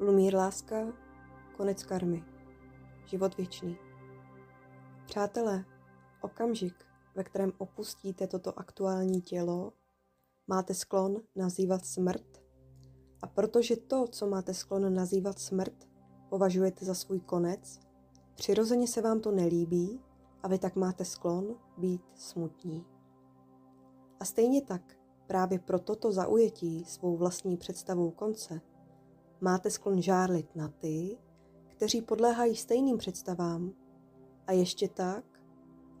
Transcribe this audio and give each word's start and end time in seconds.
Lumír 0.00 0.34
láska, 0.34 0.92
konec 1.56 1.84
karmy, 1.84 2.24
život 3.06 3.36
věčný. 3.36 3.76
Přátelé, 5.06 5.64
okamžik, 6.20 6.74
ve 7.14 7.24
kterém 7.24 7.52
opustíte 7.58 8.26
toto 8.26 8.58
aktuální 8.58 9.22
tělo, 9.22 9.72
máte 10.46 10.74
sklon 10.74 11.22
nazývat 11.36 11.86
smrt. 11.86 12.42
A 13.22 13.26
protože 13.26 13.76
to, 13.76 14.06
co 14.08 14.26
máte 14.26 14.54
sklon 14.54 14.94
nazývat 14.94 15.38
smrt, 15.38 15.88
považujete 16.28 16.84
za 16.84 16.94
svůj 16.94 17.20
konec, 17.20 17.80
přirozeně 18.34 18.86
se 18.86 19.02
vám 19.02 19.20
to 19.20 19.30
nelíbí 19.30 20.00
a 20.42 20.48
vy 20.48 20.58
tak 20.58 20.76
máte 20.76 21.04
sklon 21.04 21.56
být 21.78 22.02
smutní. 22.14 22.84
A 24.20 24.24
stejně 24.24 24.62
tak, 24.62 24.96
právě 25.26 25.58
pro 25.58 25.78
toto 25.78 26.12
zaujetí 26.12 26.84
svou 26.84 27.16
vlastní 27.16 27.56
představou 27.56 28.10
konce, 28.10 28.60
máte 29.42 29.70
sklon 29.70 30.02
žárlit 30.02 30.56
na 30.56 30.68
ty, 30.68 31.18
kteří 31.68 32.02
podléhají 32.02 32.56
stejným 32.56 32.98
představám 32.98 33.72
a 34.46 34.52
ještě 34.52 34.88
tak, 34.88 35.24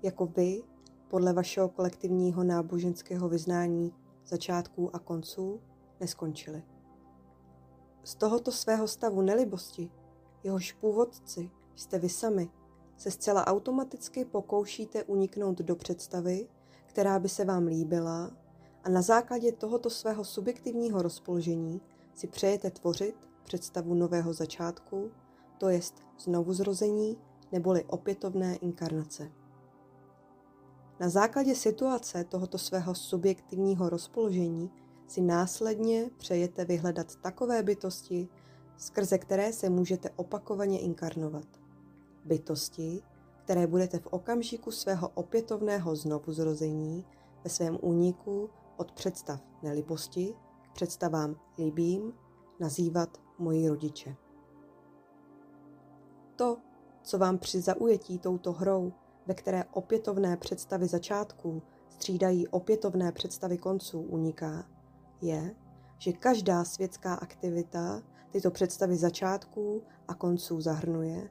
jako 0.02 0.26
vy, 0.26 0.62
podle 1.08 1.32
vašeho 1.32 1.68
kolektivního 1.68 2.44
náboženského 2.44 3.28
vyznání 3.28 3.92
začátků 4.26 4.96
a 4.96 4.98
konců, 4.98 5.60
neskončili. 6.00 6.62
Z 8.04 8.14
tohoto 8.14 8.52
svého 8.52 8.88
stavu 8.88 9.22
nelibosti, 9.22 9.90
jehož 10.44 10.72
původci 10.72 11.50
jste 11.74 11.98
vy 11.98 12.08
sami, 12.08 12.50
se 12.96 13.10
zcela 13.10 13.46
automaticky 13.46 14.24
pokoušíte 14.24 15.04
uniknout 15.04 15.58
do 15.58 15.76
představy, 15.76 16.48
která 16.86 17.18
by 17.18 17.28
se 17.28 17.44
vám 17.44 17.66
líbila 17.66 18.30
a 18.84 18.88
na 18.88 19.02
základě 19.02 19.52
tohoto 19.52 19.90
svého 19.90 20.24
subjektivního 20.24 21.02
rozpoložení 21.02 21.80
si 22.14 22.26
přejete 22.26 22.70
tvořit 22.70 23.31
představu 23.42 23.94
nového 23.94 24.32
začátku, 24.32 25.10
to 25.58 25.68
jest 25.68 26.02
znovuzrození 26.18 27.18
neboli 27.52 27.84
opětovné 27.84 28.56
inkarnace. 28.56 29.32
Na 31.00 31.08
základě 31.08 31.54
situace 31.54 32.24
tohoto 32.24 32.58
svého 32.58 32.94
subjektivního 32.94 33.88
rozpoložení 33.88 34.70
si 35.06 35.20
následně 35.20 36.10
přejete 36.16 36.64
vyhledat 36.64 37.16
takové 37.16 37.62
bytosti, 37.62 38.28
skrze 38.76 39.18
které 39.18 39.52
se 39.52 39.70
můžete 39.70 40.10
opakovaně 40.16 40.80
inkarnovat. 40.80 41.46
Bytosti, 42.24 43.02
které 43.44 43.66
budete 43.66 43.98
v 43.98 44.06
okamžiku 44.06 44.70
svého 44.70 45.08
opětovného 45.08 45.96
znovuzrození 45.96 47.04
ve 47.44 47.50
svém 47.50 47.78
úniku 47.80 48.50
od 48.76 48.92
představ 48.92 49.40
nelibosti 49.62 50.34
k 50.62 50.72
představám 50.72 51.36
líbím 51.58 52.12
nazývat 52.60 53.18
moji 53.42 53.68
rodiče. 53.68 54.16
To, 56.36 56.56
co 57.02 57.18
vám 57.18 57.38
při 57.38 57.60
zaujetí 57.60 58.18
touto 58.18 58.52
hrou, 58.52 58.92
ve 59.26 59.34
které 59.34 59.64
opětovné 59.72 60.36
představy 60.36 60.86
začátků 60.86 61.62
střídají 61.88 62.48
opětovné 62.48 63.12
představy 63.12 63.58
konců, 63.58 64.00
uniká, 64.00 64.66
je, 65.20 65.54
že 65.98 66.12
každá 66.12 66.64
světská 66.64 67.14
aktivita 67.14 68.02
tyto 68.30 68.50
představy 68.50 68.96
začátků 68.96 69.82
a 70.08 70.14
konců 70.14 70.60
zahrnuje 70.60 71.30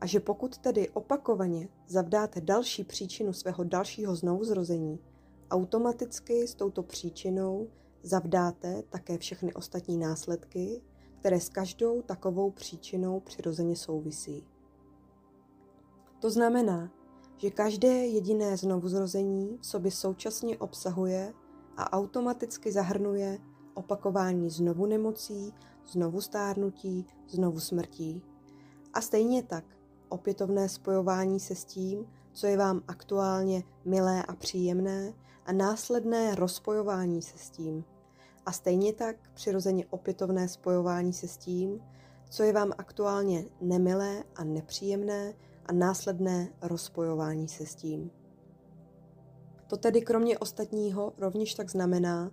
a 0.00 0.06
že 0.06 0.20
pokud 0.20 0.58
tedy 0.58 0.88
opakovaně 0.88 1.68
zavdáte 1.86 2.40
další 2.40 2.84
příčinu 2.84 3.32
svého 3.32 3.64
dalšího 3.64 4.16
znovuzrození, 4.16 4.98
automaticky 5.50 6.48
s 6.48 6.54
touto 6.54 6.82
příčinou 6.82 7.68
zavdáte 8.02 8.82
také 8.82 9.18
všechny 9.18 9.54
ostatní 9.54 9.96
následky, 9.96 10.82
které 11.20 11.40
s 11.40 11.48
každou 11.48 12.02
takovou 12.02 12.50
příčinou 12.50 13.20
přirozeně 13.20 13.76
souvisí. 13.76 14.46
To 16.20 16.30
znamená, 16.30 16.90
že 17.36 17.50
každé 17.50 17.88
jediné 17.88 18.56
znovuzrození 18.56 19.58
v 19.60 19.66
sobě 19.66 19.90
současně 19.90 20.58
obsahuje 20.58 21.32
a 21.76 21.92
automaticky 21.92 22.72
zahrnuje 22.72 23.38
opakování 23.74 24.50
znovu 24.50 24.86
nemocí, 24.86 25.54
znovu 25.86 26.20
stárnutí, 26.20 27.06
znovu 27.28 27.60
smrtí. 27.60 28.22
A 28.94 29.00
stejně 29.00 29.42
tak 29.42 29.64
opětovné 30.08 30.68
spojování 30.68 31.40
se 31.40 31.54
s 31.54 31.64
tím, 31.64 32.06
co 32.32 32.46
je 32.46 32.56
vám 32.56 32.82
aktuálně 32.88 33.62
milé 33.84 34.22
a 34.22 34.34
příjemné, 34.34 35.14
a 35.46 35.52
následné 35.52 36.34
rozpojování 36.34 37.22
se 37.22 37.38
s 37.38 37.50
tím, 37.50 37.84
a 38.48 38.52
stejně 38.52 38.92
tak 38.92 39.16
přirozeně 39.34 39.86
opětovné 39.90 40.48
spojování 40.48 41.12
se 41.12 41.28
s 41.28 41.36
tím, 41.36 41.80
co 42.30 42.42
je 42.42 42.52
vám 42.52 42.72
aktuálně 42.78 43.44
nemilé 43.60 44.24
a 44.36 44.44
nepříjemné 44.44 45.34
a 45.66 45.72
následné 45.72 46.48
rozpojování 46.62 47.48
se 47.48 47.66
s 47.66 47.74
tím. 47.74 48.10
To 49.66 49.76
tedy 49.76 50.02
kromě 50.02 50.38
ostatního 50.38 51.12
rovněž 51.18 51.54
tak 51.54 51.70
znamená, 51.70 52.30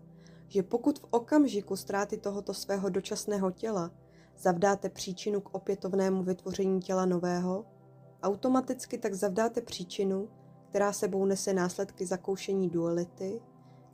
že 0.47 0.63
pokud 0.63 0.99
v 0.99 1.05
okamžiku 1.09 1.75
ztráty 1.75 2.17
tohoto 2.17 2.53
svého 2.53 2.89
dočasného 2.89 3.51
těla 3.51 3.91
zavdáte 4.37 4.89
příčinu 4.89 5.41
k 5.41 5.55
opětovnému 5.55 6.23
vytvoření 6.23 6.79
těla 6.79 7.05
nového, 7.05 7.65
automaticky 8.23 8.97
tak 8.97 9.13
zavdáte 9.13 9.61
příčinu, 9.61 10.29
která 10.69 10.93
sebou 10.93 11.25
nese 11.25 11.53
následky 11.53 12.05
zakoušení 12.05 12.69
duality, 12.69 13.41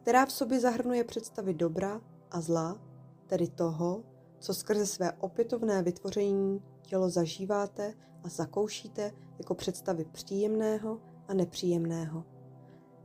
která 0.02 0.26
v 0.26 0.32
sobě 0.32 0.60
zahrnuje 0.60 1.04
představy 1.04 1.54
dobra 1.54 2.02
a 2.32 2.42
zla, 2.42 2.82
tedy 3.28 3.48
toho, 3.48 4.04
co 4.40 4.54
skrze 4.54 4.86
své 4.86 5.12
opětovné 5.12 5.84
vytvoření 5.84 6.62
tělo 6.82 7.10
zažíváte 7.10 7.94
a 8.24 8.30
zakoušíte 8.30 9.12
jako 9.38 9.56
představy 9.56 10.06
příjemného 10.12 11.00
a 11.28 11.34
nepříjemného. 11.34 12.24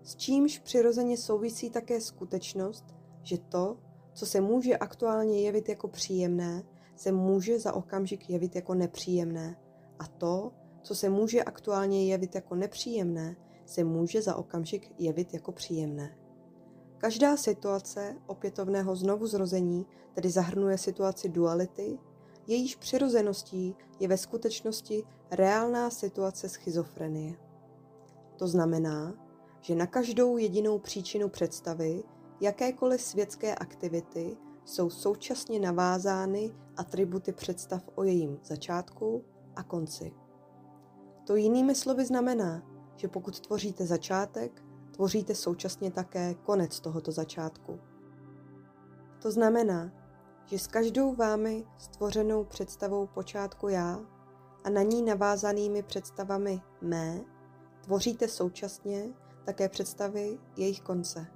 S 0.03 0.17
čímž 0.17 0.59
přirozeně 0.59 1.17
souvisí 1.17 1.71
také 1.71 2.01
skutečnost, 2.01 2.85
že 3.23 3.39
to, 3.39 3.77
co 4.13 4.27
se 4.27 4.41
může 4.41 4.77
aktuálně 4.77 5.41
jevit 5.41 5.69
jako 5.69 5.89
příjemné, 5.89 6.63
se 6.97 7.13
může 7.13 7.59
za 7.59 7.73
okamžik 7.73 8.31
jevit 8.31 8.57
jako 8.57 8.75
nepříjemné. 8.75 9.57
A 9.99 10.07
to, 10.07 10.53
co 10.83 10.95
se 10.95 11.09
může 11.09 11.43
aktuálně 11.43 12.07
jevit 12.07 12.35
jako 12.35 12.55
nepříjemné, 12.55 13.37
se 13.65 13.85
může 13.85 14.23
za 14.23 14.37
okamžik 14.37 14.93
jevit 14.99 15.35
jako 15.35 15.53
příjemné. 15.53 16.17
Každá 16.99 17.37
situace 17.37 18.17
opětovného 18.27 18.97
znovuzrození 18.97 19.87
tedy 20.15 20.31
zahrnuje 20.31 20.79
situaci 20.79 21.29
duality, 21.29 21.99
jejíž 22.47 22.77
přirozeností 22.77 23.77
je 24.01 24.09
ve 24.09 24.17
skutečnosti 24.17 25.05
reálná 25.31 25.91
situace 25.91 26.49
schizofrenie. 26.49 27.34
To 28.37 28.49
znamená, 28.49 29.15
že 29.61 29.75
na 29.75 29.87
každou 29.87 30.37
jedinou 30.37 30.79
příčinu 30.79 31.29
představy 31.29 32.03
jakékoliv 32.41 33.03
světské 33.03 33.55
aktivity 33.55 34.37
jsou 34.65 34.91
současně 34.91 35.61
navázány 35.61 36.55
atributy 36.77 37.33
představ 37.33 37.89
o 37.95 38.03
jejím 38.03 38.39
začátku 38.45 39.25
a 39.57 39.63
konci. 39.63 40.13
To 41.27 41.37
jinými 41.37 41.75
slovy 41.75 42.05
znamená, 42.05 42.63
že 42.97 43.09
pokud 43.09 43.41
tvoříte 43.41 43.87
začátek, 43.87 44.63
tvoříte 44.97 45.34
současně 45.34 45.91
také 45.91 46.34
konec 46.34 46.81
tohoto 46.81 47.12
začátku. 47.12 47.81
To 49.23 49.31
znamená, 49.31 49.93
že 50.45 50.59
s 50.59 50.67
každou 50.67 51.15
vámi 51.15 51.65
stvořenou 51.78 52.45
představou 52.45 53.07
počátku 53.07 53.69
já 53.69 54.01
a 54.65 54.71
na 54.71 54.83
ní 54.83 55.03
navázanými 55.03 55.83
představami 55.83 56.60
mé 56.81 57.21
tvoříte 57.81 58.28
současně 58.28 59.04
také 59.45 59.69
představy 59.69 60.39
jejich 60.57 60.81
konce. 60.81 61.27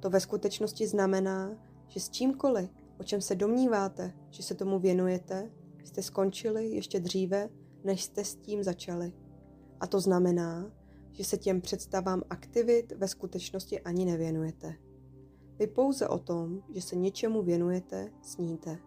To 0.00 0.10
ve 0.10 0.20
skutečnosti 0.20 0.86
znamená, 0.86 1.50
že 1.88 2.00
s 2.00 2.10
čímkoliv, 2.10 2.70
o 3.00 3.04
čem 3.04 3.20
se 3.20 3.34
domníváte, 3.34 4.12
že 4.30 4.42
se 4.42 4.54
tomu 4.54 4.78
věnujete, 4.78 5.50
jste 5.84 6.02
skončili 6.02 6.68
ještě 6.68 7.00
dříve, 7.00 7.48
než 7.84 8.04
jste 8.04 8.24
s 8.24 8.36
tím 8.36 8.62
začali. 8.62 9.12
A 9.80 9.86
to 9.86 10.00
znamená, 10.00 10.70
že 11.12 11.24
se 11.24 11.36
těm 11.36 11.60
představám 11.60 12.22
aktivit 12.30 12.92
ve 12.96 13.08
skutečnosti 13.08 13.80
ani 13.80 14.04
nevěnujete. 14.04 14.74
Vy 15.58 15.66
pouze 15.66 16.08
o 16.08 16.18
tom, 16.18 16.62
že 16.74 16.80
se 16.80 16.96
něčemu 16.96 17.42
věnujete, 17.42 18.12
sníte. 18.22 18.78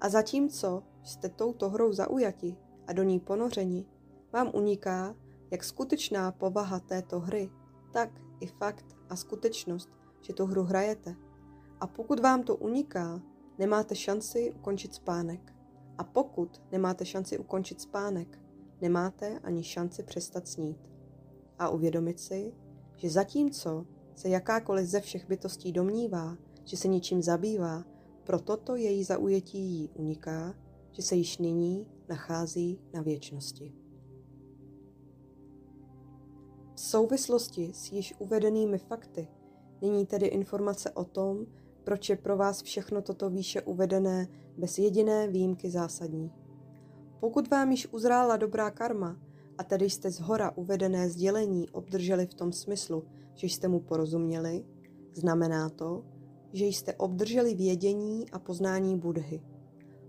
A 0.00 0.08
zatímco 0.08 0.82
jste 1.02 1.28
touto 1.28 1.70
hrou 1.70 1.92
zaujati 1.92 2.56
a 2.86 2.92
do 2.92 3.02
ní 3.02 3.20
ponořeni, 3.20 3.86
vám 4.32 4.50
uniká, 4.54 5.16
jak 5.50 5.64
skutečná 5.64 6.32
povaha 6.32 6.80
této 6.80 7.20
hry, 7.20 7.50
tak 7.92 8.10
i 8.40 8.46
fakt 8.46 8.96
a 9.08 9.16
skutečnost, 9.16 9.88
že 10.20 10.32
tu 10.32 10.46
hru 10.46 10.62
hrajete. 10.62 11.16
A 11.80 11.86
pokud 11.86 12.20
vám 12.20 12.42
to 12.42 12.56
uniká, 12.56 13.22
nemáte 13.58 13.94
šanci 13.94 14.52
ukončit 14.52 14.94
spánek. 14.94 15.54
A 15.98 16.04
pokud 16.04 16.62
nemáte 16.72 17.04
šanci 17.04 17.38
ukončit 17.38 17.80
spánek, 17.80 18.38
nemáte 18.80 19.38
ani 19.38 19.64
šanci 19.64 20.02
přestat 20.02 20.48
snít 20.48 20.90
a 21.60 21.68
uvědomit 21.68 22.20
si, 22.20 22.52
že 22.96 23.10
zatímco 23.10 23.86
se 24.14 24.28
jakákoliv 24.28 24.86
ze 24.86 25.00
všech 25.00 25.28
bytostí 25.28 25.72
domnívá, 25.72 26.36
že 26.64 26.76
se 26.76 26.88
ničím 26.88 27.22
zabývá, 27.22 27.84
pro 28.24 28.40
toto 28.40 28.76
její 28.76 29.04
zaujetí 29.04 29.58
jí 29.58 29.90
uniká, 29.94 30.54
že 30.92 31.02
se 31.02 31.14
již 31.14 31.38
nyní 31.38 31.86
nachází 32.08 32.80
na 32.94 33.02
věčnosti. 33.02 33.74
V 36.74 36.80
souvislosti 36.80 37.70
s 37.74 37.92
již 37.92 38.14
uvedenými 38.18 38.78
fakty 38.78 39.28
není 39.82 40.06
tedy 40.06 40.26
informace 40.26 40.90
o 40.90 41.04
tom, 41.04 41.46
proč 41.84 42.08
je 42.08 42.16
pro 42.16 42.36
vás 42.36 42.62
všechno 42.62 43.02
toto 43.02 43.30
výše 43.30 43.62
uvedené 43.62 44.28
bez 44.56 44.78
jediné 44.78 45.28
výjimky 45.28 45.70
zásadní. 45.70 46.32
Pokud 47.20 47.50
vám 47.50 47.70
již 47.70 47.88
uzrála 47.92 48.36
dobrá 48.36 48.70
karma, 48.70 49.16
a 49.60 49.64
tedy 49.64 49.90
jste 49.90 50.10
z 50.10 50.20
hora 50.20 50.56
uvedené 50.56 51.10
sdělení 51.10 51.68
obdrželi 51.70 52.26
v 52.26 52.34
tom 52.34 52.52
smyslu, 52.52 53.04
že 53.34 53.46
jste 53.46 53.68
mu 53.68 53.80
porozuměli, 53.80 54.64
znamená 55.12 55.68
to, 55.68 56.04
že 56.52 56.64
jste 56.64 56.94
obdrželi 56.94 57.54
vědění 57.54 58.30
a 58.30 58.38
poznání 58.38 58.98
Budhy. 58.98 59.42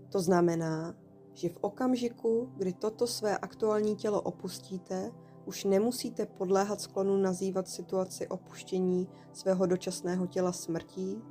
To 0.08 0.20
znamená, 0.20 0.94
že 1.34 1.48
v 1.48 1.58
okamžiku, 1.60 2.52
kdy 2.56 2.72
toto 2.72 3.06
své 3.06 3.38
aktuální 3.38 3.96
tělo 3.96 4.20
opustíte, 4.22 5.12
už 5.46 5.64
nemusíte 5.64 6.26
podléhat 6.26 6.80
sklonu 6.80 7.16
nazývat 7.16 7.68
situaci 7.68 8.28
opuštění 8.28 9.08
svého 9.32 9.66
dočasného 9.66 10.26
těla 10.26 10.52
smrtí, 10.52 11.22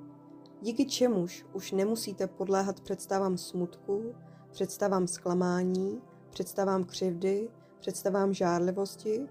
díky 0.62 0.86
čemuž 0.86 1.46
už 1.54 1.72
nemusíte 1.72 2.28
podléhat 2.28 2.82
představám 2.82 3.38
smutku, 3.38 4.14
představám 4.52 5.08
zklamání, 5.08 6.02
představám 6.30 6.84
křivdy, 6.84 7.50
představám 7.82 8.34
žárlivosti 8.34 9.28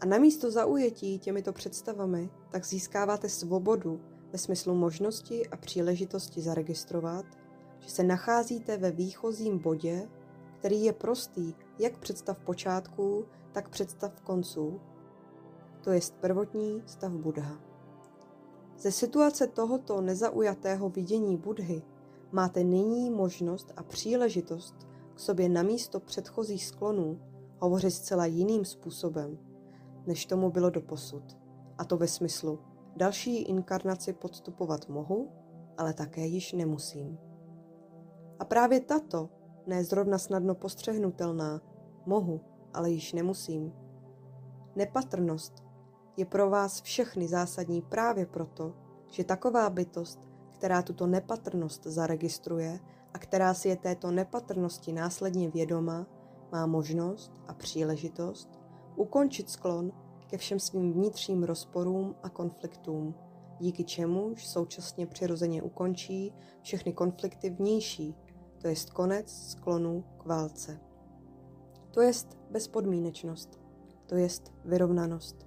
a 0.00 0.06
namísto 0.06 0.50
zaujetí 0.50 1.18
těmito 1.18 1.52
představami 1.52 2.30
tak 2.50 2.66
získáváte 2.66 3.28
svobodu 3.28 4.00
ve 4.32 4.38
smyslu 4.38 4.74
možnosti 4.74 5.48
a 5.48 5.56
příležitosti 5.56 6.40
zaregistrovat, 6.40 7.24
že 7.80 7.90
se 7.90 8.02
nacházíte 8.02 8.76
ve 8.76 8.90
výchozím 8.90 9.58
bodě, 9.58 10.08
který 10.58 10.84
je 10.84 10.92
prostý 10.92 11.54
jak 11.78 11.98
představ 11.98 12.38
počátku, 12.38 13.26
tak 13.52 13.68
představ 13.68 14.20
konců, 14.20 14.80
to 15.80 15.92
jest 15.92 16.14
prvotní 16.14 16.82
stav 16.86 17.12
Buddha. 17.12 17.60
Ze 18.78 18.92
situace 18.92 19.46
tohoto 19.46 20.00
nezaujatého 20.00 20.88
vidění 20.88 21.36
Budhy 21.36 21.82
máte 22.32 22.64
nyní 22.64 23.10
možnost 23.10 23.72
a 23.76 23.82
příležitost 23.82 24.74
k 25.14 25.20
sobě 25.20 25.48
namísto 25.48 26.00
předchozích 26.00 26.66
sklonů 26.66 27.20
hovořit 27.58 27.90
zcela 27.90 28.26
jiným 28.26 28.64
způsobem, 28.64 29.38
než 30.06 30.26
tomu 30.26 30.50
bylo 30.50 30.70
doposud. 30.70 31.38
A 31.78 31.84
to 31.84 31.96
ve 31.96 32.08
smyslu, 32.08 32.58
další 32.96 33.42
inkarnaci 33.42 34.12
podstupovat 34.12 34.88
mohu, 34.88 35.32
ale 35.78 35.94
také 35.94 36.26
již 36.26 36.52
nemusím. 36.52 37.18
A 38.38 38.44
právě 38.44 38.80
tato, 38.80 39.28
ne 39.66 39.84
zrovna 39.84 40.18
snadno 40.18 40.54
postřehnutelná, 40.54 41.60
mohu, 42.06 42.40
ale 42.74 42.90
již 42.90 43.12
nemusím. 43.12 43.72
Nepatrnost 44.76 45.64
je 46.16 46.24
pro 46.24 46.50
vás 46.50 46.80
všechny 46.80 47.28
zásadní 47.28 47.82
právě 47.82 48.26
proto, 48.26 48.74
že 49.10 49.24
taková 49.24 49.70
bytost, 49.70 50.20
která 50.52 50.82
tuto 50.82 51.06
nepatrnost 51.06 51.86
zaregistruje 51.86 52.80
a 53.14 53.18
která 53.18 53.54
si 53.54 53.68
je 53.68 53.76
této 53.76 54.10
nepatrnosti 54.10 54.92
následně 54.92 55.50
vědoma, 55.50 56.06
má 56.52 56.66
možnost 56.66 57.32
a 57.48 57.54
příležitost 57.54 58.60
ukončit 58.96 59.50
sklon 59.50 59.92
ke 60.26 60.38
všem 60.38 60.60
svým 60.60 60.92
vnitřním 60.92 61.42
rozporům 61.42 62.14
a 62.22 62.28
konfliktům, 62.28 63.14
díky 63.60 63.84
čemuž 63.84 64.46
současně 64.46 65.06
přirozeně 65.06 65.62
ukončí 65.62 66.34
všechny 66.62 66.92
konflikty 66.92 67.50
vnější, 67.50 68.14
to 68.58 68.68
jest 68.68 68.90
konec 68.90 69.32
sklonu 69.50 70.04
k 70.16 70.26
válce. 70.26 70.80
To 71.90 72.00
jest 72.00 72.38
bezpodmínečnost, 72.50 73.60
to 74.06 74.14
jest 74.14 74.52
vyrovnanost. 74.64 75.46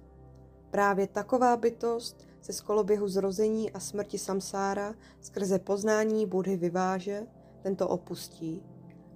Právě 0.70 1.06
taková 1.06 1.56
bytost 1.56 2.28
se 2.40 2.52
z 2.52 2.60
koloběhu 2.60 3.08
zrození 3.08 3.72
a 3.72 3.80
smrti 3.80 4.18
samsára 4.18 4.94
skrze 5.20 5.58
poznání 5.58 6.26
Budhy 6.26 6.56
vyváže, 6.56 7.26
tento 7.62 7.88
opustí 7.88 8.62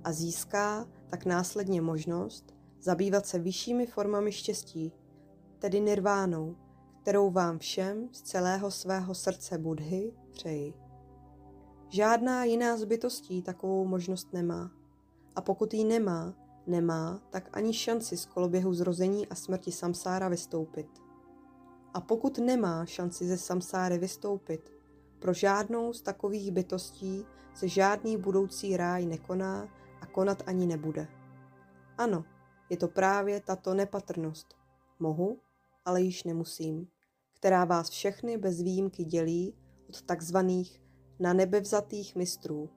a 0.05 0.13
získá 0.13 0.87
tak 1.11 1.25
následně 1.25 1.81
možnost 1.81 2.55
zabývat 2.81 3.27
se 3.27 3.39
vyššími 3.39 3.87
formami 3.87 4.33
štěstí, 4.33 4.93
tedy 5.59 5.81
nirvánou, 5.81 6.57
kterou 7.03 7.31
vám 7.31 7.59
všem 7.59 8.09
z 8.13 8.23
celého 8.23 8.71
svého 8.71 9.15
srdce 9.15 9.59
Budhy 9.59 10.13
přeji. 10.31 10.75
Žádná 11.89 12.45
jiná 12.45 12.77
z 12.77 12.85
bytostí 12.85 13.43
takovou 13.43 13.85
možnost 13.85 14.33
nemá. 14.33 14.71
A 15.37 15.41
pokud 15.41 15.75
ji 15.75 15.85
nemá, 15.85 16.35
nemá 16.67 17.21
tak 17.31 17.49
ani 17.53 17.73
šanci 17.73 18.17
z 18.17 18.27
koloběhu 18.27 18.75
zrození 18.75 19.29
a 19.29 19.35
smrti 19.35 19.73
samsára 19.73 20.29
vystoupit. 20.29 20.89
A 21.95 22.01
pokud 22.01 22.39
nemá 22.39 22.87
šanci 22.87 23.27
ze 23.27 23.37
samsáry 23.39 23.99
vystoupit, 23.99 24.73
pro 25.19 25.33
žádnou 25.33 25.93
z 25.93 26.03
takových 26.03 26.51
bytostí 26.51 27.25
se 27.55 27.69
žádný 27.69 28.17
budoucí 28.17 28.77
ráj 28.77 29.07
nekoná 29.07 29.69
konat 30.15 30.43
ani 30.47 30.67
nebude. 30.67 31.09
Ano, 31.99 32.25
je 32.71 32.77
to 32.77 32.89
právě 32.89 33.41
tato 33.41 33.75
nepatrnost. 33.75 34.55
Mohu, 34.99 35.39
ale 35.85 36.03
již 36.03 36.25
nemusím, 36.25 36.89
která 37.35 37.65
vás 37.65 37.91
všechny 37.91 38.39
bez 38.39 38.63
výjimky 38.63 39.05
dělí 39.05 39.55
od 39.89 40.03
takzvaných 40.03 40.83
na 41.21 41.33
nebe 41.33 41.61
vzatých 41.61 42.17
mistrů. 42.17 42.71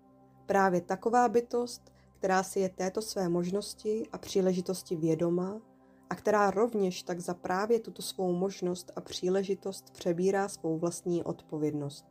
Právě 0.46 0.82
taková 0.82 1.30
bytost, 1.30 1.94
která 2.20 2.44
si 2.44 2.60
je 2.60 2.70
této 2.70 3.02
své 3.02 3.30
možnosti 3.30 4.04
a 4.12 4.18
příležitosti 4.18 4.96
vědoma 4.96 5.62
a 6.10 6.16
která 6.16 6.52
rovněž 6.52 7.04
tak 7.04 7.20
za 7.20 7.34
právě 7.34 7.80
tuto 7.80 8.02
svou 8.02 8.34
možnost 8.34 8.92
a 8.96 9.02
příležitost 9.02 9.92
přebírá 9.92 10.50
svou 10.50 10.78
vlastní 10.78 11.24
odpovědnost. 11.24 12.06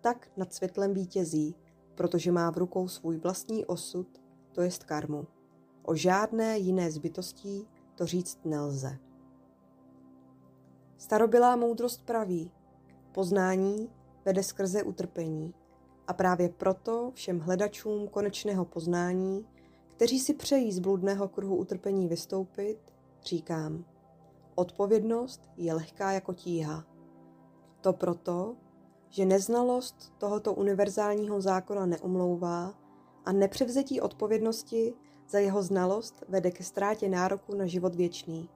Tak 0.00 0.28
nad 0.36 0.52
světlem 0.52 0.94
vítězí, 0.94 1.54
protože 1.96 2.32
má 2.32 2.50
v 2.50 2.56
rukou 2.56 2.88
svůj 2.88 3.16
vlastní 3.16 3.64
osud, 3.64 4.06
to 4.52 4.62
jest 4.62 4.84
karmu. 4.84 5.26
O 5.82 5.94
žádné 5.94 6.58
jiné 6.58 6.90
zbytostí 6.90 7.68
to 7.94 8.06
říct 8.06 8.38
nelze. 8.44 8.98
Starobylá 10.96 11.56
moudrost 11.56 12.06
praví, 12.06 12.50
poznání 13.12 13.90
vede 14.24 14.42
skrze 14.42 14.82
utrpení. 14.82 15.54
A 16.06 16.12
právě 16.12 16.48
proto 16.48 17.10
všem 17.14 17.40
hledačům 17.40 18.08
konečného 18.08 18.64
poznání, 18.64 19.46
kteří 19.88 20.18
si 20.18 20.34
přejí 20.34 20.72
z 20.72 20.78
bludného 20.78 21.28
kruhu 21.28 21.56
utrpení 21.56 22.08
vystoupit, 22.08 22.78
říkám, 23.24 23.84
odpovědnost 24.54 25.50
je 25.56 25.74
lehká 25.74 26.12
jako 26.12 26.32
tíha. 26.34 26.84
To 27.80 27.92
proto, 27.92 28.56
že 29.10 29.24
neznalost 29.24 30.12
tohoto 30.18 30.54
univerzálního 30.54 31.40
zákona 31.40 31.86
neumlouvá 31.86 32.74
a 33.24 33.32
nepřevzetí 33.32 34.00
odpovědnosti 34.00 34.94
za 35.28 35.38
jeho 35.38 35.62
znalost 35.62 36.24
vede 36.28 36.50
ke 36.50 36.64
ztrátě 36.64 37.08
nároku 37.08 37.54
na 37.54 37.66
život 37.66 37.94
věčný 37.94 38.48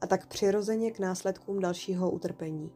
a 0.00 0.06
tak 0.06 0.26
přirozeně 0.26 0.90
k 0.90 0.98
následkům 0.98 1.60
dalšího 1.60 2.10
utrpení. 2.10 2.72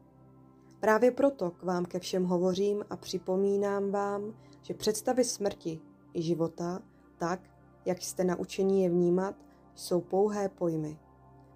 Právě 0.81 1.11
proto 1.11 1.51
k 1.51 1.63
vám 1.63 1.85
ke 1.85 1.99
všem 1.99 2.25
hovořím 2.25 2.85
a 2.91 2.97
připomínám 2.97 3.91
vám, 3.91 4.35
že 4.63 4.75
představy 4.75 5.25
smrti 5.25 5.81
i 6.15 6.23
života, 6.23 6.83
tak, 7.19 7.41
jak 7.85 8.03
jste 8.03 8.25
naučení 8.25 8.83
je 8.83 8.91
vnímat, 8.91 9.35
jsou 9.75 10.01
pouhé 10.01 10.49
pojmy, 10.49 10.99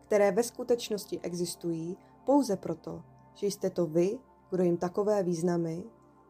které 0.06 0.32
ve 0.32 0.42
skutečnosti 0.42 1.20
existují 1.20 1.96
pouze 2.24 2.56
proto, 2.56 3.02
že 3.34 3.46
jste 3.46 3.70
to 3.70 3.86
vy, 3.86 4.18
kdo 4.50 4.62
jim 4.62 4.76
takové 4.76 5.22
významy 5.22 5.84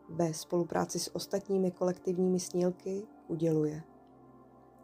ve 0.08 0.34
spolupráci 0.34 0.98
s 0.98 1.14
ostatními 1.14 1.70
kolektivními 1.70 2.40
snílky 2.40 3.02
uděluje. 3.28 3.82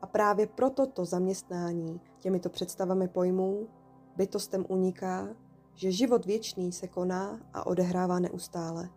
A 0.03 0.07
právě 0.07 0.47
proto 0.47 0.87
to 0.87 1.05
zaměstnání 1.05 2.01
těmito 2.19 2.49
představami 2.49 3.09
pojmů 3.09 3.69
bytostem 4.17 4.65
uniká 4.69 5.29
že 5.77 5.93
život 5.93 6.27
věčný 6.27 6.73
se 6.73 6.89
koná 6.89 7.41
a 7.53 7.67
odehrává 7.67 8.19
neustále. 8.19 8.89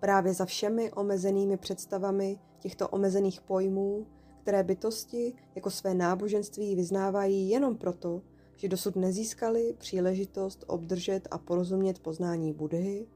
Právě 0.00 0.34
za 0.34 0.44
všemi 0.44 0.92
omezenými 0.92 1.56
představami 1.56 2.38
těchto 2.58 2.88
omezených 2.88 3.40
pojmů, 3.40 4.06
které 4.42 4.62
bytosti 4.62 5.34
jako 5.54 5.70
své 5.70 5.94
náboženství 5.94 6.76
vyznávají 6.76 7.48
jenom 7.48 7.76
proto, 7.76 8.22
že 8.56 8.68
dosud 8.68 8.96
nezískali 8.96 9.74
příležitost 9.78 10.64
obdržet 10.66 11.28
a 11.30 11.38
porozumět 11.38 11.98
poznání 11.98 12.52
Budhy, 12.52 13.06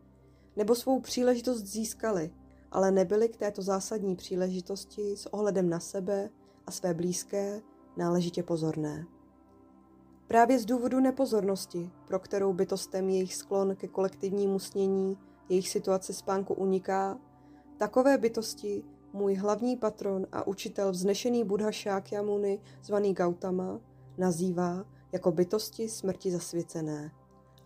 nebo 0.56 0.74
svou 0.74 1.00
příležitost 1.00 1.62
získali, 1.62 2.30
ale 2.72 2.90
nebyli 2.90 3.28
k 3.28 3.36
této 3.36 3.62
zásadní 3.62 4.16
příležitosti 4.16 5.16
s 5.16 5.26
ohledem 5.26 5.68
na 5.68 5.80
sebe 5.80 6.30
a 6.66 6.70
své 6.70 6.94
blízké 6.94 7.60
náležitě 7.96 8.42
pozorné. 8.42 9.06
Právě 10.28 10.58
z 10.58 10.64
důvodu 10.64 11.00
nepozornosti, 11.00 11.90
pro 12.06 12.18
kterou 12.18 12.52
bytostem 12.52 13.08
jejich 13.08 13.34
sklon 13.34 13.76
ke 13.76 13.88
kolektivnímu 13.88 14.58
snění 14.58 15.18
jejich 15.48 15.68
situace 15.68 16.12
spánku 16.12 16.54
uniká, 16.54 17.18
takové 17.78 18.18
bytosti 18.18 18.84
můj 19.12 19.34
hlavní 19.34 19.76
patron 19.76 20.26
a 20.32 20.46
učitel 20.46 20.90
vznešený 20.90 21.44
Buddha 21.44 21.72
Shakyamuni, 21.72 22.60
zvaný 22.82 23.14
Gautama, 23.14 23.80
nazývá 24.18 24.84
jako 25.12 25.32
bytosti 25.32 25.88
smrti 25.88 26.30
zasvěcené. 26.30 27.10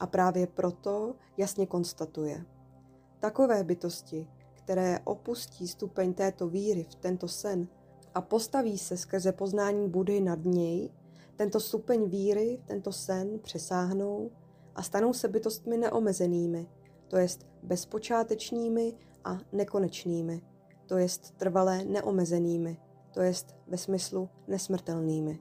A 0.00 0.06
právě 0.06 0.46
proto 0.46 1.14
jasně 1.36 1.66
konstatuje. 1.66 2.44
Takové 3.20 3.64
bytosti, 3.64 4.28
které 4.54 5.00
opustí 5.04 5.68
stupeň 5.68 6.14
této 6.14 6.48
víry 6.48 6.84
v 6.84 6.94
tento 6.94 7.28
sen 7.28 7.68
a 8.14 8.20
postaví 8.20 8.78
se 8.78 8.96
skrze 8.96 9.32
poznání 9.32 9.88
Budhy 9.88 10.20
nad 10.20 10.38
něj, 10.44 10.90
tento 11.36 11.60
stupeň 11.60 12.08
víry, 12.08 12.62
tento 12.66 12.92
sen 12.92 13.38
přesáhnou 13.38 14.30
a 14.74 14.82
stanou 14.82 15.12
se 15.12 15.28
bytostmi 15.28 15.76
neomezenými, 15.76 16.68
to 17.08 17.16
jest 17.16 17.46
bezpočátečními 17.62 18.94
a 19.24 19.38
nekonečnými, 19.52 20.42
to 20.86 20.96
jest 20.96 21.30
trvalé 21.36 21.84
neomezenými, 21.84 22.78
to 23.10 23.20
jest 23.20 23.56
ve 23.66 23.78
smyslu 23.78 24.28
nesmrtelnými. 24.48 25.40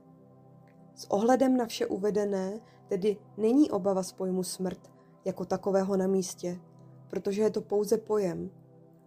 S 0.95 1.05
ohledem 1.09 1.57
na 1.57 1.65
vše 1.65 1.85
uvedené 1.85 2.59
tedy 2.87 3.17
není 3.37 3.71
obava 3.71 4.03
z 4.03 4.11
pojmu 4.11 4.43
smrt 4.43 4.91
jako 5.25 5.45
takového 5.45 5.97
na 5.97 6.07
místě, 6.07 6.59
protože 7.09 7.41
je 7.41 7.49
to 7.49 7.61
pouze 7.61 7.97
pojem, 7.97 8.49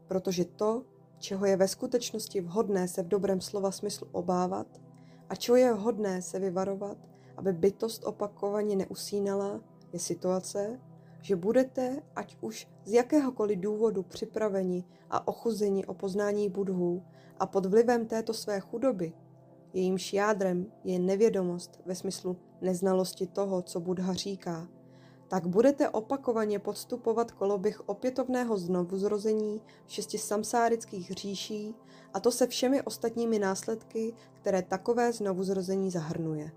protože 0.08 0.44
to, 0.44 0.84
čeho 1.18 1.46
je 1.46 1.56
ve 1.56 1.68
skutečnosti 1.68 2.40
vhodné 2.40 2.88
se 2.88 3.02
v 3.02 3.08
dobrém 3.08 3.40
slova 3.40 3.70
smyslu 3.70 4.08
obávat 4.12 4.66
a 5.28 5.34
čeho 5.34 5.56
je 5.56 5.74
vhodné 5.74 6.22
se 6.22 6.38
vyvarovat, 6.38 6.98
aby 7.36 7.52
bytost 7.52 8.04
opakovaně 8.04 8.76
neusínala, 8.76 9.60
je 9.92 9.98
situace, 9.98 10.80
že 11.20 11.36
budete, 11.36 12.02
ať 12.16 12.36
už 12.40 12.68
z 12.84 12.92
jakéhokoliv 12.92 13.58
důvodu 13.58 14.02
připraveni 14.02 14.84
a 15.10 15.28
ochuzeni 15.28 15.86
o 15.86 15.94
poznání 15.94 16.48
budhů 16.48 17.02
a 17.38 17.46
pod 17.46 17.66
vlivem 17.66 18.06
této 18.06 18.34
své 18.34 18.60
chudoby, 18.60 19.12
jejímž 19.72 20.12
jádrem 20.12 20.66
je 20.84 20.98
nevědomost 20.98 21.80
ve 21.86 21.94
smyslu 21.94 22.36
neznalosti 22.60 23.26
toho, 23.26 23.62
co 23.62 23.80
Budha 23.80 24.14
říká, 24.14 24.68
tak 25.32 25.46
budete 25.46 25.88
opakovaně 25.88 26.58
podstupovat 26.58 27.32
koloběh 27.32 27.88
opětovného 27.88 28.56
znovuzrození 28.56 29.60
šesti 29.86 30.18
samsárických 30.18 31.10
říší 31.10 31.74
a 32.14 32.20
to 32.20 32.30
se 32.30 32.46
všemi 32.46 32.82
ostatními 32.82 33.38
následky, 33.38 34.14
které 34.32 34.62
takové 34.62 35.12
znovuzrození 35.12 35.90
zahrnuje. 35.90 36.52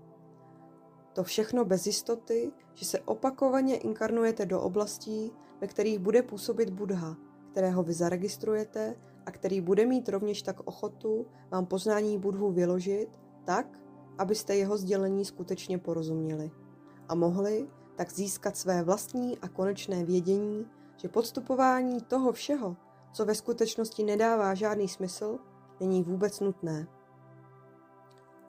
To 1.12 1.24
všechno 1.24 1.64
bez 1.64 1.86
jistoty, 1.86 2.52
že 2.74 2.86
se 2.86 3.00
opakovaně 3.00 3.76
inkarnujete 3.76 4.46
do 4.46 4.60
oblastí, 4.60 5.32
ve 5.60 5.66
kterých 5.66 5.98
bude 5.98 6.22
působit 6.22 6.70
Buddha, 6.70 7.16
kterého 7.50 7.82
vy 7.82 7.92
zaregistrujete 7.92 8.96
a 9.26 9.30
který 9.30 9.60
bude 9.60 9.86
mít 9.86 10.08
rovněž 10.08 10.42
tak 10.42 10.60
ochotu 10.64 11.26
vám 11.50 11.66
poznání 11.66 12.18
Budhu 12.18 12.50
vyložit 12.50 13.08
tak, 13.44 13.80
abyste 14.18 14.56
jeho 14.56 14.76
sdělení 14.76 15.24
skutečně 15.24 15.78
porozuměli 15.78 16.50
a 17.08 17.14
mohli 17.14 17.68
tak 17.96 18.12
získat 18.12 18.56
své 18.56 18.82
vlastní 18.82 19.38
a 19.38 19.48
konečné 19.48 20.04
vědění, 20.04 20.66
že 20.96 21.08
podstupování 21.08 22.00
toho 22.00 22.32
všeho, 22.32 22.76
co 23.12 23.24
ve 23.24 23.34
skutečnosti 23.34 24.04
nedává 24.04 24.54
žádný 24.54 24.88
smysl, 24.88 25.38
není 25.80 26.02
vůbec 26.02 26.40
nutné. 26.40 26.86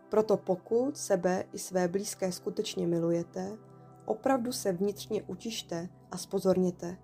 Proto 0.09 0.37
pokud 0.37 0.97
sebe 0.97 1.43
i 1.53 1.59
své 1.59 1.87
blízké 1.87 2.31
skutečně 2.31 2.87
milujete, 2.87 3.57
opravdu 4.05 4.51
se 4.51 4.71
vnitřně 4.71 5.23
utište 5.23 5.89
a 6.11 6.17
spozorněte. 6.17 6.97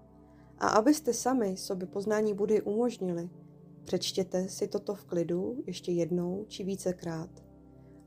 A 0.60 0.68
abyste 0.68 1.14
sami 1.14 1.58
sobě 1.58 1.88
poznání 1.88 2.34
Budy 2.34 2.62
umožnili, 2.62 3.30
přečtěte 3.84 4.50
si 4.50 4.68
toto 4.68 4.96
v 4.96 5.06
klidu 5.06 5.64
ještě 5.68 5.92
jednou 5.92 6.46
či 6.48 6.64
vícekrát. 6.64 7.30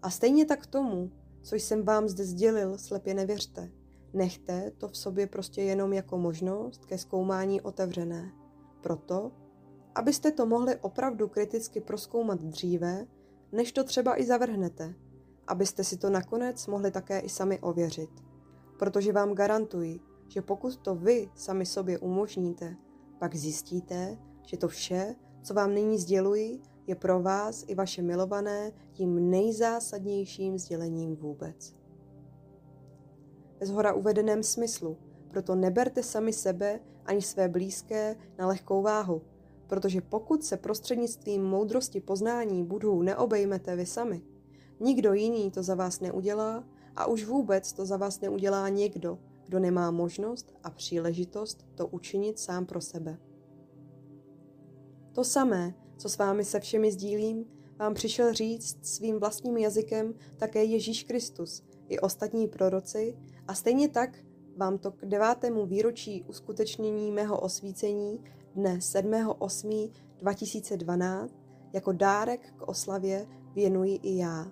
A 0.02 0.10
stejně 0.10 0.46
tak 0.46 0.66
tomu, 0.66 1.10
co 1.42 1.54
jsem 1.54 1.82
vám 1.82 2.08
zde 2.08 2.24
sdělil, 2.24 2.78
slepě 2.78 3.14
nevěřte. 3.14 3.70
Nechte 4.16 4.72
to 4.78 4.88
v 4.88 4.96
sobě 4.96 5.26
prostě 5.26 5.62
jenom 5.62 5.92
jako 5.92 6.18
možnost 6.18 6.84
ke 6.86 6.98
zkoumání 6.98 7.60
otevřené. 7.60 8.32
Proto, 8.80 9.32
abyste 9.94 10.32
to 10.32 10.46
mohli 10.46 10.76
opravdu 10.76 11.28
kriticky 11.28 11.80
proskoumat 11.80 12.40
dříve, 12.40 13.06
než 13.52 13.72
to 13.72 13.84
třeba 13.84 14.20
i 14.20 14.24
zavrhnete, 14.24 14.94
abyste 15.46 15.84
si 15.84 15.96
to 15.96 16.10
nakonec 16.10 16.66
mohli 16.66 16.90
také 16.90 17.18
i 17.18 17.28
sami 17.28 17.60
ověřit. 17.60 18.10
Protože 18.78 19.12
vám 19.12 19.34
garantuji, 19.34 20.00
že 20.28 20.42
pokud 20.42 20.76
to 20.76 20.94
vy 20.94 21.30
sami 21.34 21.66
sobě 21.66 21.98
umožníte, 21.98 22.76
pak 23.18 23.34
zjistíte, 23.34 24.18
že 24.42 24.56
to 24.56 24.68
vše, 24.68 25.14
co 25.42 25.54
vám 25.54 25.74
nyní 25.74 25.98
sděluji, 25.98 26.60
je 26.86 26.94
pro 26.94 27.22
vás 27.22 27.64
i 27.66 27.74
vaše 27.74 28.02
milované 28.02 28.72
tím 28.92 29.30
nejzásadnějším 29.30 30.58
sdělením 30.58 31.16
vůbec. 31.16 31.85
Ve 33.60 33.66
zhora 33.66 33.92
uvedeném 33.92 34.42
smyslu, 34.42 34.96
proto 35.30 35.54
neberte 35.54 36.02
sami 36.02 36.32
sebe 36.32 36.80
ani 37.04 37.22
své 37.22 37.48
blízké 37.48 38.16
na 38.38 38.46
lehkou 38.46 38.82
váhu, 38.82 39.22
protože 39.66 40.00
pokud 40.00 40.44
se 40.44 40.56
prostřednictvím 40.56 41.44
moudrosti 41.44 42.00
poznání 42.00 42.64
budou 42.64 43.02
neobejmete 43.02 43.76
vy 43.76 43.86
sami, 43.86 44.22
nikdo 44.80 45.12
jiný 45.12 45.50
to 45.50 45.62
za 45.62 45.74
vás 45.74 46.00
neudělá 46.00 46.64
a 46.96 47.06
už 47.06 47.24
vůbec 47.24 47.72
to 47.72 47.86
za 47.86 47.96
vás 47.96 48.20
neudělá 48.20 48.68
někdo, 48.68 49.18
kdo 49.46 49.58
nemá 49.58 49.90
možnost 49.90 50.54
a 50.64 50.70
příležitost 50.70 51.66
to 51.74 51.86
učinit 51.86 52.38
sám 52.38 52.66
pro 52.66 52.80
sebe. 52.80 53.18
To 55.12 55.24
samé, 55.24 55.74
co 55.96 56.08
s 56.08 56.18
vámi 56.18 56.44
se 56.44 56.60
všemi 56.60 56.92
sdílím, 56.92 57.44
vám 57.78 57.94
přišel 57.94 58.32
říct 58.32 58.86
svým 58.86 59.18
vlastním 59.18 59.56
jazykem 59.56 60.14
také 60.36 60.64
Ježíš 60.64 61.04
Kristus 61.04 61.62
i 61.88 61.98
ostatní 61.98 62.48
proroci 62.48 63.18
a 63.48 63.54
stejně 63.54 63.88
tak 63.88 64.10
vám 64.56 64.78
to 64.78 64.90
k 64.90 65.06
devátému 65.06 65.66
výročí 65.66 66.24
uskutečnění 66.28 67.12
mého 67.12 67.40
osvícení 67.40 68.24
dne 68.54 68.76
7.8.2012 68.76 71.28
jako 71.72 71.92
dárek 71.92 72.54
k 72.56 72.68
oslavě 72.68 73.26
věnuji 73.54 73.98
i 74.02 74.16
já. 74.16 74.46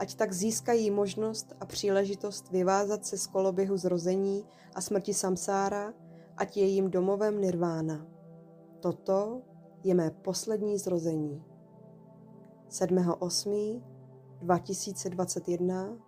ať 0.00 0.14
tak 0.14 0.32
získají 0.32 0.90
možnost 0.90 1.52
a 1.60 1.66
příležitost 1.66 2.50
vyvázat 2.50 3.06
se 3.06 3.18
z 3.18 3.26
koloběhu 3.26 3.76
zrození 3.76 4.44
a 4.74 4.80
smrti 4.80 5.14
samsára, 5.14 5.94
ať 6.36 6.56
je 6.56 6.66
jim 6.66 6.90
domovem 6.90 7.40
nirvána. 7.40 8.06
Toto 8.80 9.42
je 9.84 9.94
mé 9.94 10.10
poslední 10.10 10.78
zrození. 10.78 11.44
7.8. 12.70 13.82
2021 14.42 15.98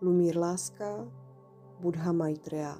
Lumír 0.00 0.38
Láska 0.38 1.12
Buddha 1.80 2.12
Maitreya 2.12 2.78